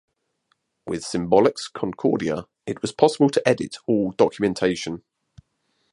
[0.87, 5.03] With Symbolics Concordia it was possible to edit all documentation.